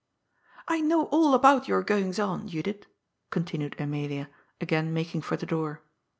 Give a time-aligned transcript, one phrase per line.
[0.67, 2.87] "I know all about your goings on, Judith,"
[3.29, 5.83] continued Amelia, again making for the door.